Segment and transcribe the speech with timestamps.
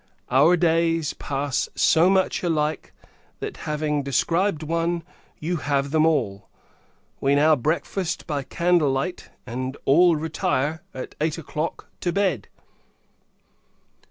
[0.31, 2.91] Our days pass so much alike
[3.39, 5.03] that, having described one,
[5.37, 6.47] you have them all.
[7.19, 12.47] We now breakfast by candlelight; and all retire, at eight o'clock, to bed.